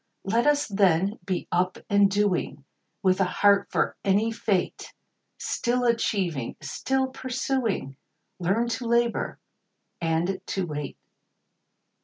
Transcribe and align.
Let 0.23 0.47
us, 0.47 0.67
then, 0.67 1.19
be 1.27 1.47
up 1.51 1.77
and 1.87 2.09
doing, 2.09 2.65
With 3.03 3.21
a 3.21 3.23
heart 3.23 3.67
for 3.69 3.95
any 4.03 4.31
fate; 4.31 4.95
Still 5.37 5.85
achieving, 5.85 6.55
still 6.59 7.09
pursuing, 7.09 7.97
Learn 8.39 8.67
to 8.69 8.87
labor 8.87 9.37
and 10.01 10.41
to 10.47 10.65
wait. 10.65 10.97